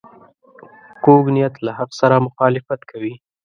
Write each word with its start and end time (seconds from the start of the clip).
کوږ 1.03 1.23
نیت 1.35 1.55
له 1.65 1.71
حق 1.77 1.91
سره 1.99 2.23
مخالفت 2.27 2.79
کوي 2.91 3.13